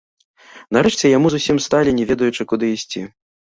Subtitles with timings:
[0.77, 3.09] Нарэшце яны зусім сталі, не ведаючы куды ісці.